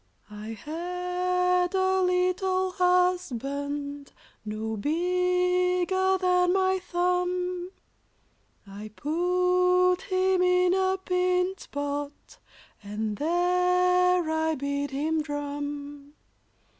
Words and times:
]I 0.43 0.53
had 0.59 1.75
a 1.75 2.01
little 2.01 2.71
husband, 2.71 4.11
No 4.43 4.75
bigger 4.75 6.17
than 6.17 6.53
my 6.53 6.79
thumb; 6.83 7.69
I 8.65 8.89
put 8.95 10.01
him 10.09 10.41
in 10.41 10.73
a 10.73 10.97
pint 10.97 11.67
pot, 11.71 12.39
And 12.81 13.17
there 13.19 14.27
I 14.27 14.55
bid 14.55 14.89
him 14.89 15.21
drum. 15.21 16.13